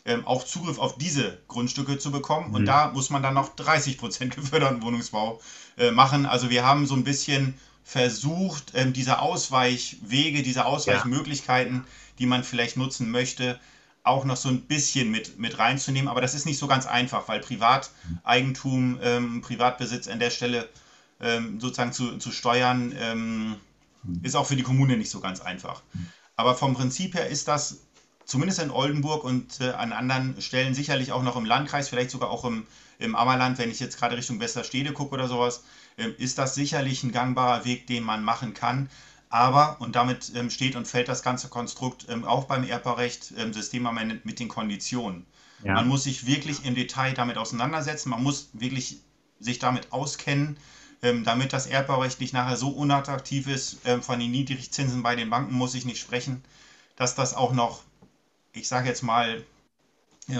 [0.05, 2.53] Ähm, auch Zugriff auf diese Grundstücke zu bekommen.
[2.53, 2.67] Und mhm.
[2.67, 5.41] da muss man dann noch 30 Prozent geförderten Wohnungsbau
[5.77, 6.27] äh, machen.
[6.27, 11.85] Also wir haben so ein bisschen versucht, diese Ausweichwege, diese Ausweichmöglichkeiten,
[12.17, 13.59] die man vielleicht nutzen möchte,
[14.05, 16.07] auch noch so ein bisschen mit, mit reinzunehmen.
[16.07, 20.69] Aber das ist nicht so ganz einfach, weil Privateigentum, ähm, Privatbesitz an der Stelle
[21.19, 23.55] ähm, sozusagen zu, zu steuern, ähm,
[24.21, 25.81] ist auch für die Kommune nicht so ganz einfach.
[26.35, 27.79] Aber vom Prinzip her ist das
[28.25, 32.29] zumindest in Oldenburg und äh, an anderen Stellen sicherlich auch noch im Landkreis, vielleicht sogar
[32.29, 32.65] auch im,
[32.99, 35.63] im Ammerland, wenn ich jetzt gerade Richtung Westerstede gucke oder sowas,
[35.97, 38.89] äh, ist das sicherlich ein gangbarer Weg, den man machen kann.
[39.35, 44.23] Aber, und damit ähm, steht und fällt das ganze Konstrukt ähm, auch beim ähm, systemamendend
[44.23, 45.25] mit den Konditionen.
[45.61, 45.73] Ja.
[45.73, 48.99] Man muss sich wirklich im Detail damit auseinandersetzen, man muss wirklich
[49.41, 50.55] sich damit auskennen,
[51.01, 53.79] ähm, damit das Erbbaurecht nicht nachher so unattraktiv ist.
[53.83, 56.41] Ähm, von den Niedrigzinsen bei den Banken muss ich nicht sprechen,
[56.95, 57.81] dass das auch noch,
[58.53, 59.43] ich sage jetzt mal,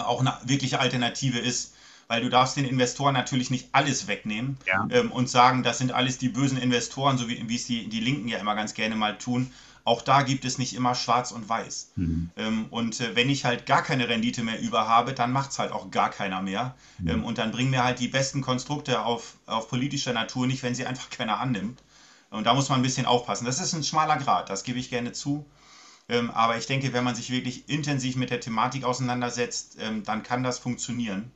[0.06, 1.75] auch eine wirkliche Alternative ist.
[2.08, 4.88] Weil du darfst den Investoren natürlich nicht alles wegnehmen ja.
[4.92, 8.28] ähm, und sagen, das sind alles die bösen Investoren, so wie, es die, die Linken
[8.28, 9.52] ja immer ganz gerne mal tun.
[9.86, 11.92] Auch da gibt es nicht immer schwarz und weiß.
[11.96, 12.32] Mhm.
[12.38, 15.60] Ähm, und äh, wenn ich halt gar keine Rendite mehr über habe, dann macht es
[15.60, 16.76] halt auch gar keiner mehr.
[16.98, 17.10] Mhm.
[17.10, 20.74] Ähm, und dann bringen mir halt die besten Konstrukte auf, auf politischer Natur nicht, wenn
[20.74, 21.84] sie einfach keiner annimmt.
[22.32, 23.46] Und da muss man ein bisschen aufpassen.
[23.46, 25.46] Das ist ein schmaler Grad, das gebe ich gerne zu.
[26.08, 30.24] Ähm, aber ich denke, wenn man sich wirklich intensiv mit der Thematik auseinandersetzt, ähm, dann
[30.24, 31.32] kann das funktionieren.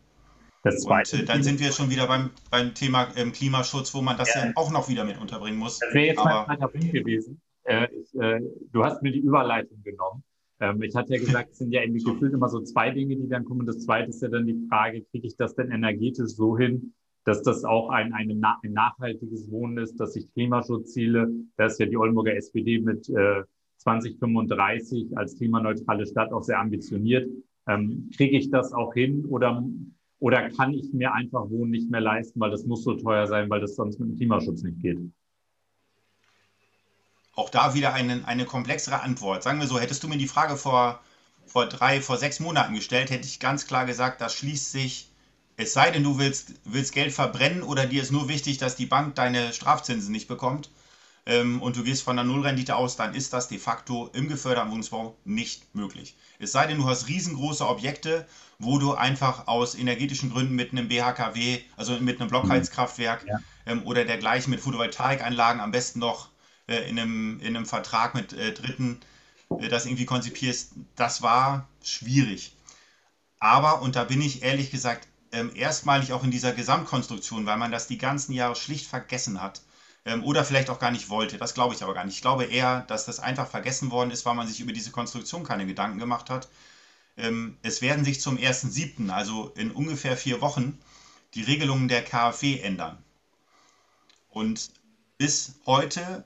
[0.64, 4.02] Das zweite und äh, dann sind wir schon wieder beim, beim Thema ähm, Klimaschutz, wo
[4.02, 4.46] man das ja.
[4.46, 4.52] ja.
[4.56, 5.80] auch noch wieder mit unterbringen muss.
[5.80, 7.42] Das wäre jetzt Aber, mein Punkt gewesen.
[7.64, 8.42] Äh, ich, äh,
[8.72, 10.24] du hast mir die Überleitung genommen.
[10.60, 13.30] Ähm, ich hatte ja gesagt, es sind ja irgendwie gefühlt immer so zwei Dinge, die
[13.30, 13.66] dann kommen.
[13.66, 16.94] Das zweite ist ja dann die Frage, kriege ich das denn energetisch so hin,
[17.24, 21.86] dass das auch ein, eine, ein nachhaltiges Wohnen ist, dass sich Klimaschutzziele, da ist ja
[21.86, 23.44] die Oldenburger SPD mit äh,
[23.78, 27.30] 2035 als klimaneutrale Stadt auch sehr ambitioniert.
[27.68, 29.64] Ähm, kriege ich das auch hin oder,
[30.20, 33.50] oder kann ich mir einfach Wohnen nicht mehr leisten, weil das muss so teuer sein,
[33.50, 35.00] weil das sonst mit dem Klimaschutz nicht geht?
[37.34, 39.44] Auch da wieder eine, eine komplexere Antwort.
[39.44, 41.00] Sagen wir so, hättest du mir die Frage vor,
[41.46, 45.10] vor drei, vor sechs Monaten gestellt, hätte ich ganz klar gesagt, das schließt sich,
[45.56, 48.86] es sei denn, du willst, willst Geld verbrennen oder dir ist nur wichtig, dass die
[48.86, 50.70] Bank deine Strafzinsen nicht bekommt,
[51.26, 54.72] ähm, und du gehst von der Nullrendite aus, dann ist das de facto im geförderten
[54.72, 56.16] Wohnungsbau nicht möglich.
[56.40, 58.28] Es sei denn, du hast riesengroße Objekte,
[58.58, 63.40] wo du einfach aus energetischen Gründen mit einem BHKW, also mit einem Blockheizkraftwerk ja.
[63.66, 66.30] ähm, oder dergleichen mit Photovoltaikanlagen am besten noch
[66.68, 69.00] äh, in, einem, in einem Vertrag mit äh, Dritten
[69.58, 72.56] äh, das irgendwie konzipierst, das war schwierig.
[73.40, 77.72] Aber, und da bin ich ehrlich gesagt ähm, erstmalig auch in dieser Gesamtkonstruktion, weil man
[77.72, 79.62] das die ganzen Jahre schlicht vergessen hat,
[80.10, 81.38] ähm, oder vielleicht auch gar nicht wollte.
[81.38, 82.16] Das glaube ich aber gar nicht.
[82.16, 85.44] Ich glaube eher, dass das einfach vergessen worden ist, weil man sich über diese Konstruktion
[85.44, 86.50] keine Gedanken gemacht hat.
[87.16, 90.80] Ähm, es werden sich zum 1.7., also in ungefähr vier Wochen,
[91.36, 92.98] die Regelungen der KfW ändern.
[94.32, 94.72] Und
[95.18, 96.26] bis heute,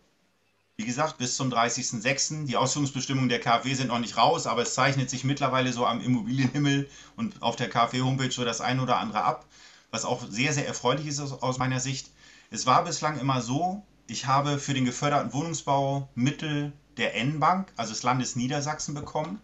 [0.78, 4.76] wie gesagt, bis zum 30.06., die Ausführungsbestimmungen der KfW sind noch nicht raus, aber es
[4.76, 9.24] zeichnet sich mittlerweile so am Immobilienhimmel und auf der KfW-Homepage so das ein oder andere
[9.24, 9.46] ab,
[9.92, 12.10] was auch sehr, sehr erfreulich ist aus meiner Sicht.
[12.54, 17.94] Es war bislang immer so, ich habe für den geförderten Wohnungsbau Mittel der N-Bank, also
[17.94, 19.42] des Landes Niedersachsen, bekommen.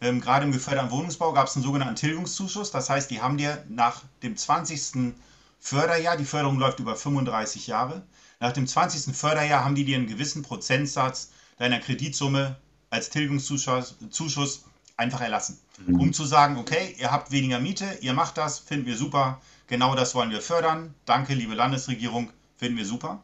[0.00, 2.72] Ähm, gerade im geförderten Wohnungsbau gab es einen sogenannten Tilgungszuschuss.
[2.72, 5.14] Das heißt, die haben dir nach dem 20.
[5.60, 8.02] Förderjahr, die Förderung läuft über 35 Jahre,
[8.40, 9.16] nach dem 20.
[9.16, 12.56] Förderjahr haben die dir einen gewissen Prozentsatz deiner Kreditsumme
[12.90, 14.64] als Tilgungszuschuss Zuschuss
[14.96, 15.60] einfach erlassen.
[15.86, 16.00] Mhm.
[16.00, 19.94] Um zu sagen, okay, ihr habt weniger Miete, ihr macht das, finden wir super, Genau
[19.94, 20.94] das wollen wir fördern.
[21.04, 23.22] Danke, liebe Landesregierung, finden wir super.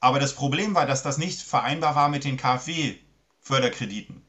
[0.00, 4.22] Aber das Problem war, dass das nicht vereinbar war mit den KfW-Förderkrediten.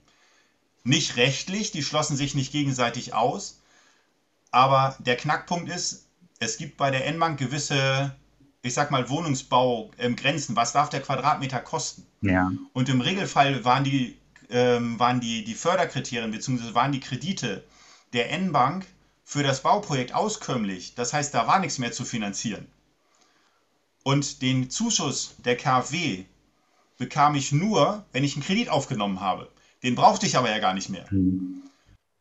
[0.84, 3.62] Nicht rechtlich, die schlossen sich nicht gegenseitig aus.
[4.52, 6.08] Aber der Knackpunkt ist,
[6.40, 8.16] es gibt bei der N-Bank gewisse,
[8.62, 10.56] ich sag mal, Wohnungsbaugrenzen.
[10.56, 12.06] Was darf der Quadratmeter kosten?
[12.22, 12.52] Ja.
[12.74, 14.18] Und im Regelfall waren die,
[14.50, 16.74] ähm, waren die, die Förderkriterien bzw.
[16.74, 17.64] waren die Kredite
[18.14, 18.86] der N-Bank
[19.26, 20.94] für das Bauprojekt auskömmlich.
[20.96, 22.68] Das heißt, da war nichts mehr zu finanzieren.
[24.04, 26.26] Und den Zuschuss der KfW
[26.98, 29.52] bekam ich nur, wenn ich einen Kredit aufgenommen habe.
[29.82, 31.08] Den brauchte ich aber ja gar nicht mehr.
[31.10, 31.64] Mhm.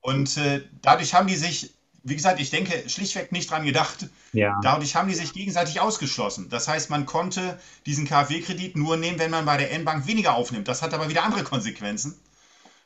[0.01, 4.09] Und äh, dadurch haben die sich, wie gesagt, ich denke schlichtweg nicht dran gedacht.
[4.33, 4.59] Ja.
[4.63, 6.49] Dadurch haben die sich gegenseitig ausgeschlossen.
[6.49, 10.69] Das heißt, man konnte diesen KfW-Kredit nur nehmen, wenn man bei der N-Bank weniger aufnimmt.
[10.69, 12.19] Das hat aber wieder andere Konsequenzen.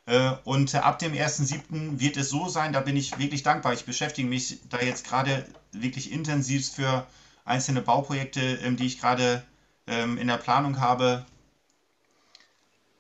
[0.09, 2.01] Äh, und ab dem 1.7.
[2.01, 3.75] wird es so sein, da bin ich wirklich dankbar.
[3.75, 7.07] Ich beschäftige mich da jetzt gerade wirklich intensiv für
[7.45, 9.45] einzelne Bauprojekte, ähm, die ich gerade
[9.87, 11.27] ähm, in der Planung habe.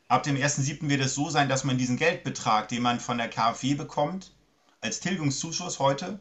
[0.08, 0.90] Ab dem 1.7.
[0.90, 4.32] wird es so sein, dass man diesen Geldbetrag, den man von der KfW bekommt,
[4.82, 6.20] als Tilgungszuschuss heute,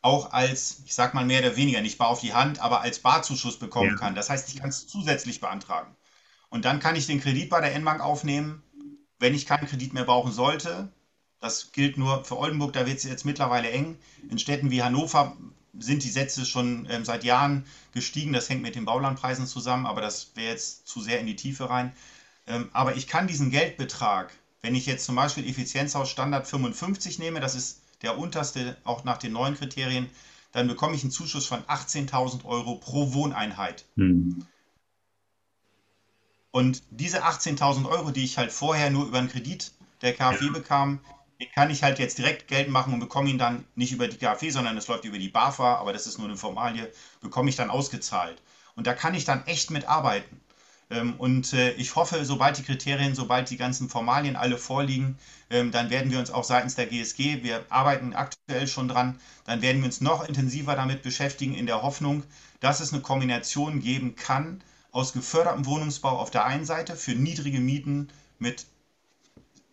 [0.00, 3.00] auch als, ich sag mal mehr oder weniger, nicht bar auf die Hand, aber als
[3.00, 3.96] Barzuschuss bekommen ja.
[3.96, 4.14] kann.
[4.14, 5.96] Das heißt, ich kann es zusätzlich beantragen.
[6.50, 8.62] Und dann kann ich den Kredit bei der N-Bank aufnehmen
[9.20, 10.88] wenn ich keinen Kredit mehr brauchen sollte.
[11.40, 13.96] Das gilt nur für Oldenburg, da wird es jetzt mittlerweile eng.
[14.28, 15.36] In Städten wie Hannover
[15.78, 18.32] sind die Sätze schon ähm, seit Jahren gestiegen.
[18.32, 21.70] Das hängt mit den Baulandpreisen zusammen, aber das wäre jetzt zu sehr in die Tiefe
[21.70, 21.92] rein.
[22.46, 27.40] Ähm, aber ich kann diesen Geldbetrag, wenn ich jetzt zum Beispiel Effizienzhaus Standard 55 nehme,
[27.40, 30.08] das ist der unterste auch nach den neuen Kriterien,
[30.52, 33.84] dann bekomme ich einen Zuschuss von 18.000 Euro pro Wohneinheit.
[33.96, 34.44] Hm.
[36.52, 40.52] Und diese 18.000 Euro, die ich halt vorher nur über einen Kredit der KfW ja.
[40.52, 41.00] bekam,
[41.40, 44.18] den kann ich halt jetzt direkt geltend machen und bekomme ihn dann nicht über die
[44.18, 47.56] KfW, sondern es läuft über die BAFA, aber das ist nur eine Formalie, bekomme ich
[47.56, 48.42] dann ausgezahlt.
[48.74, 50.40] Und da kann ich dann echt mitarbeiten.
[50.90, 55.70] Ähm, und äh, ich hoffe, sobald die Kriterien, sobald die ganzen Formalien alle vorliegen, ähm,
[55.70, 59.78] dann werden wir uns auch seitens der GSG, wir arbeiten aktuell schon dran, dann werden
[59.78, 62.24] wir uns noch intensiver damit beschäftigen, in der Hoffnung,
[62.58, 67.60] dass es eine Kombination geben kann aus gefördertem Wohnungsbau auf der einen Seite für niedrige
[67.60, 68.66] Mieten mit,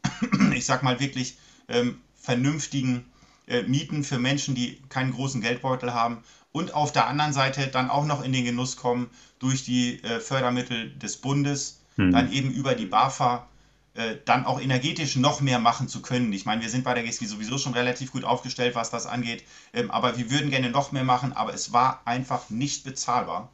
[0.53, 3.05] ich sag mal wirklich ähm, vernünftigen
[3.47, 7.89] äh, Mieten für Menschen, die keinen großen Geldbeutel haben und auf der anderen Seite dann
[7.89, 12.11] auch noch in den Genuss kommen, durch die äh, Fördermittel des Bundes, hm.
[12.11, 13.47] dann eben über die BAFA,
[13.93, 16.33] äh, dann auch energetisch noch mehr machen zu können.
[16.33, 19.43] Ich meine, wir sind bei der GSG sowieso schon relativ gut aufgestellt, was das angeht,
[19.73, 23.49] ähm, aber wir würden gerne noch mehr machen, aber es war einfach nicht bezahlbar.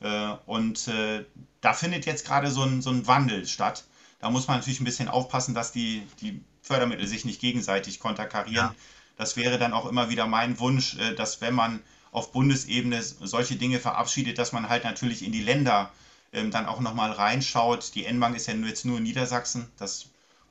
[0.00, 1.24] Äh, und äh,
[1.60, 3.84] da findet jetzt gerade so ein, so ein Wandel statt.
[4.20, 8.68] Da muss man natürlich ein bisschen aufpassen, dass die, die Fördermittel sich nicht gegenseitig konterkarieren.
[8.68, 8.74] Ja.
[9.16, 11.80] Das wäre dann auch immer wieder mein Wunsch, äh, dass wenn man
[12.12, 15.90] auf Bundesebene solche Dinge verabschiedet, dass man halt natürlich in die Länder
[16.32, 17.94] ähm, dann auch nochmal reinschaut.
[17.94, 19.70] Die N-Bank ist ja jetzt nur in Niedersachsen.
[19.78, 20.06] Das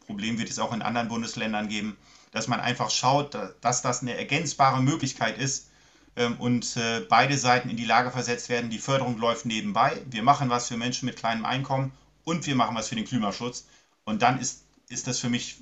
[0.05, 1.97] Problem wird es auch in anderen Bundesländern geben,
[2.31, 5.69] dass man einfach schaut, dass das eine ergänzbare Möglichkeit ist
[6.39, 8.69] und äh, beide Seiten in die Lage versetzt werden.
[8.69, 10.01] Die Förderung läuft nebenbei.
[10.09, 11.91] Wir machen was für Menschen mit kleinem Einkommen
[12.23, 13.67] und wir machen was für den Klimaschutz.
[14.05, 15.61] Und dann ist, ist das für mich,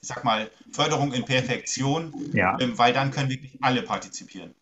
[0.00, 2.56] ich sag mal, Förderung in Perfektion, ja.
[2.60, 4.54] Ähm, weil dann können wirklich alle partizipieren.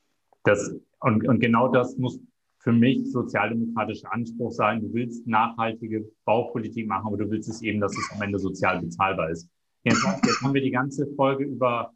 [0.44, 2.18] Das, und, und genau das muss
[2.58, 4.80] für mich sozialdemokratischer Anspruch sein.
[4.80, 8.80] Du willst nachhaltige Baupolitik machen, aber du willst es eben, dass es am Ende sozial
[8.80, 9.48] bezahlbar ist.
[9.84, 11.94] Jetzt, jetzt haben wir die ganze Folge über,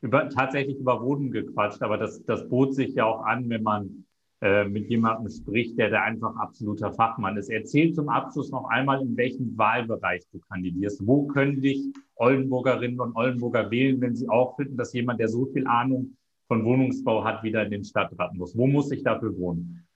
[0.00, 4.06] über tatsächlich über Wohnen gequatscht, aber das, das bot sich ja auch an, wenn man
[4.42, 7.50] äh, mit jemandem spricht, der da einfach absoluter Fachmann ist.
[7.50, 11.06] Erzähl zum Abschluss noch einmal, in welchem Wahlbereich du kandidierst.
[11.06, 15.46] Wo können dich Oldenburgerinnen und Oldenburger wählen, wenn sie auch finden, dass jemand, der so
[15.52, 16.16] viel Ahnung
[16.48, 18.56] von Wohnungsbau hat, wieder in den Stadtrat muss.
[18.56, 19.86] Wo muss ich dafür wohnen?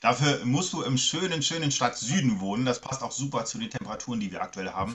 [0.00, 2.64] Dafür musst du im schönen, schönen Stadt Süden wohnen.
[2.64, 4.94] Das passt auch super zu den Temperaturen, die wir aktuell haben.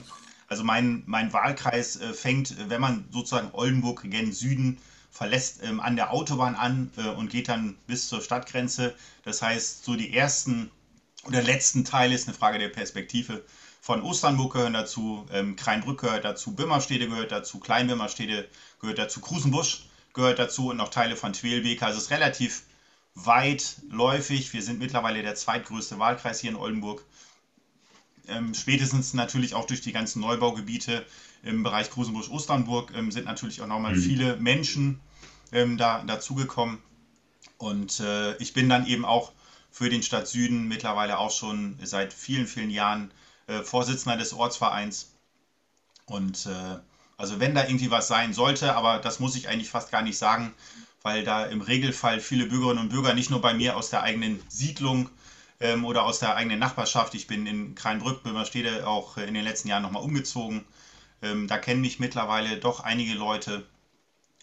[0.52, 4.76] Also mein, mein Wahlkreis äh, fängt, wenn man sozusagen Oldenburg gen Süden
[5.10, 8.94] verlässt, ähm, an der Autobahn an äh, und geht dann bis zur Stadtgrenze.
[9.24, 10.70] Das heißt, so die ersten
[11.24, 13.42] oder letzten Teile ist eine Frage der Perspektive.
[13.80, 18.46] Von Osternburg gehören dazu, ähm, Kreinbrück gehört dazu, Bimmerstede gehört dazu, Kleinbimmerstede
[18.78, 21.82] gehört dazu, Krusenbusch gehört dazu und noch Teile von Twelbeek.
[21.82, 22.64] Also es ist relativ
[23.14, 24.52] weitläufig.
[24.52, 27.06] Wir sind mittlerweile der zweitgrößte Wahlkreis hier in Oldenburg.
[28.28, 31.04] Ähm, spätestens natürlich auch durch die ganzen Neubaugebiete
[31.42, 34.02] im Bereich Krusenbusch-Osternburg ähm, sind natürlich auch nochmal mhm.
[34.02, 35.00] viele Menschen
[35.50, 36.78] ähm, da, dazugekommen.
[37.58, 39.32] Und äh, ich bin dann eben auch
[39.70, 43.10] für den Stadt Süden mittlerweile auch schon seit vielen, vielen Jahren
[43.46, 45.12] äh, Vorsitzender des Ortsvereins.
[46.06, 46.78] Und äh,
[47.16, 50.18] also wenn da irgendwie was sein sollte, aber das muss ich eigentlich fast gar nicht
[50.18, 50.54] sagen,
[51.02, 54.40] weil da im Regelfall viele Bürgerinnen und Bürger nicht nur bei mir aus der eigenen
[54.48, 55.08] Siedlung
[55.62, 59.44] ähm, oder aus der eigenen Nachbarschaft, ich bin in Kreinbrück, Böhmerstede auch äh, in den
[59.44, 60.64] letzten Jahren nochmal umgezogen,
[61.22, 63.66] ähm, da kennen mich mittlerweile doch einige Leute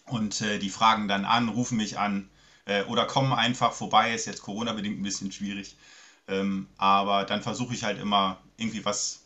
[0.06, 2.28] und äh, die fragen dann an, rufen mich an
[2.64, 5.76] äh, oder kommen einfach vorbei, ist jetzt Corona-bedingt ein bisschen schwierig,
[6.26, 9.20] ähm, aber dann versuche ich halt immer irgendwie was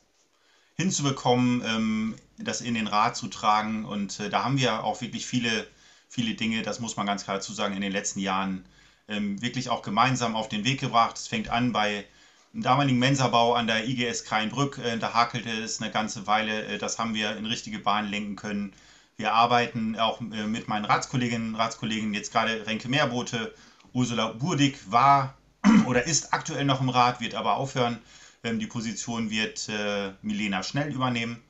[0.77, 3.85] hinzubekommen, ähm, das in den Rat zu tragen.
[3.85, 5.67] Und äh, da haben wir auch wirklich viele,
[6.09, 8.65] viele Dinge, das muss man ganz klar dazu sagen, in den letzten Jahren
[9.09, 11.17] ähm, wirklich auch gemeinsam auf den Weg gebracht.
[11.17, 12.05] Es fängt an bei
[12.53, 14.79] dem damaligen Mensabau an der IGS Kreinbrück.
[14.79, 16.67] Äh, da hakelte es eine ganze Weile.
[16.67, 18.73] Äh, das haben wir in richtige Bahn lenken können.
[19.17, 23.55] Wir arbeiten auch äh, mit meinen Ratskolleginnen und Ratskollegen, jetzt gerade Renke Meerbote.
[23.93, 25.37] Ursula Burdig war
[25.87, 27.99] oder ist aktuell noch im Rat, wird aber aufhören.
[28.43, 31.41] Ähm, die Position wird äh, Milena Schnell übernehmen.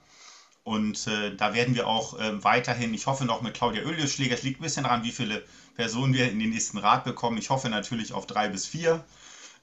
[0.62, 4.43] Und äh, da werden wir auch äh, weiterhin, ich hoffe noch mit Claudia Oelius-Schläger, es
[4.43, 7.39] liegt ein bisschen daran, wie viele Personen wir in den nächsten Rat bekommen.
[7.39, 9.05] Ich hoffe natürlich auf drei bis vier.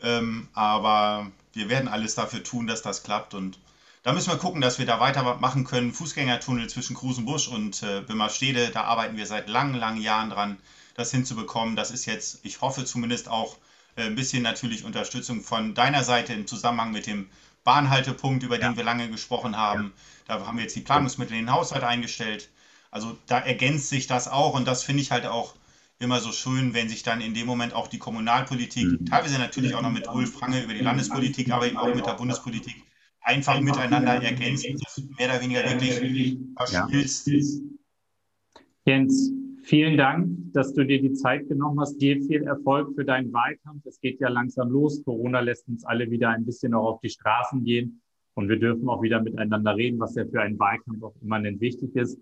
[0.04, 3.34] Ähm, aber wir werden alles dafür tun, dass das klappt.
[3.34, 3.60] Und
[4.04, 5.94] da müssen wir gucken, dass wir da weitermachen können.
[5.94, 10.58] Fußgängertunnel zwischen Krusenbusch und äh, Bimmerstede, da arbeiten wir seit langen, langen Jahren dran,
[10.96, 11.76] das hinzubekommen.
[11.76, 13.58] Das ist jetzt, ich hoffe zumindest auch,
[13.96, 17.30] äh, ein bisschen natürlich Unterstützung von deiner Seite im Zusammenhang mit dem
[17.64, 19.94] Bahnhaltepunkt, über den wir lange gesprochen haben.
[20.28, 20.38] Ja.
[20.40, 22.50] Da haben wir jetzt die Planungsmittel in den Haushalt eingestellt.
[22.90, 25.54] Also da ergänzt sich das auch und das finde ich halt auch
[26.02, 29.06] immer so schön, wenn sich dann in dem Moment auch die Kommunalpolitik, mhm.
[29.06, 32.14] teilweise natürlich auch noch mit Ulf Frange über die Landespolitik, aber eben auch mit der
[32.14, 32.76] Bundespolitik
[33.22, 34.78] einfach miteinander ergänzen,
[35.18, 37.28] mehr oder weniger wirklich verschmilzt.
[37.28, 37.60] Ja.
[38.86, 39.32] Jens,
[39.64, 41.98] Vielen Dank, dass du dir die Zeit genommen hast.
[42.02, 43.86] Dir viel Erfolg für deinen Wahlkampf.
[43.86, 45.04] Es geht ja langsam los.
[45.04, 48.02] Corona lässt uns alle wieder ein bisschen auch auf die Straßen gehen.
[48.34, 51.96] Und wir dürfen auch wieder miteinander reden, was ja für einen Wahlkampf auch immanent wichtig
[51.96, 52.20] ist.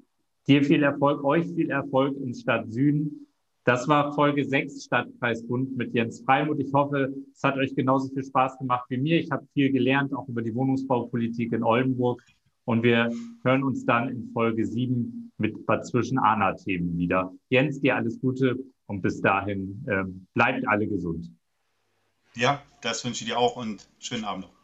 [0.48, 3.28] Dir viel Erfolg, euch viel Erfolg in Stadt Süden.
[3.70, 6.60] Das war Folge 6 Stadtkreisbund mit Jens Freimuth.
[6.60, 9.20] Ich hoffe, es hat euch genauso viel Spaß gemacht wie mir.
[9.20, 12.20] Ich habe viel gelernt, auch über die Wohnungsbaupolitik in Oldenburg.
[12.66, 13.12] Und wir
[13.44, 17.32] hören uns dann in Folge 7 mit dazwischen ANA-Themen wieder.
[17.50, 18.58] Jens, dir alles Gute
[18.88, 20.04] und bis dahin äh,
[20.34, 21.30] bleibt alle gesund.
[22.34, 24.59] Ja, das wünsche ich dir auch und schönen Abend noch.